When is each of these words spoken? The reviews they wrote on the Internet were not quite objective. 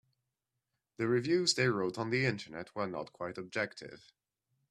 The 0.97 1.07
reviews 1.07 1.53
they 1.53 1.67
wrote 1.67 1.99
on 1.99 2.09
the 2.09 2.25
Internet 2.25 2.73
were 2.75 2.87
not 2.87 3.13
quite 3.13 3.37
objective. 3.37 4.11